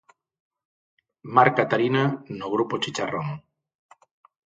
Mar 1.35 1.49
Catarina 1.57 2.03
no 2.39 2.47
grupo 2.55 2.73
Chicharrón. 2.83 3.27